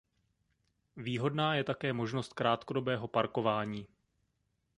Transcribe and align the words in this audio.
Výhodná 0.97 1.55
je 1.55 1.63
také 1.63 1.93
možnost 1.93 2.33
krátkodobého 2.33 3.07
parkování. 3.07 3.87